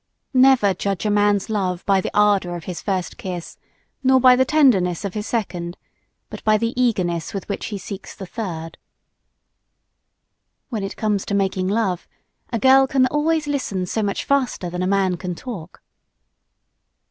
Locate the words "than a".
14.71-14.87